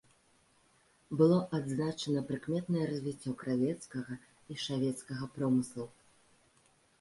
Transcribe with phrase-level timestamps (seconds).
[1.19, 5.87] Было адзначана прыкметнае развіццё кравецкага і шавецкага промыслаў.